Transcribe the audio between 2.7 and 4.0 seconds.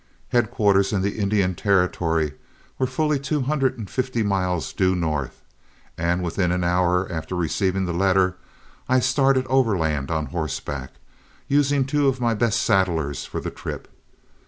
were fully two hundred and